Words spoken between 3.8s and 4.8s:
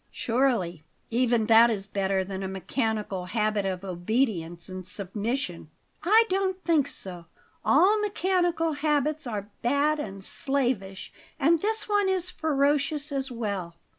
obedience